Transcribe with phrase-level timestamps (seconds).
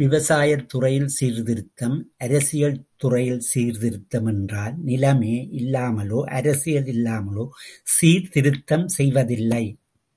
[0.00, 7.46] விவசாயத்துறையில் சீர்திருத்தம் அரசியல் துறையில் சீர்திருத்தம் என்றால், நிலமே இல்லாமலோ அரசியலே இல்லாமலோ
[7.96, 9.64] சீர்திருத்தம் செய்வதில்லை.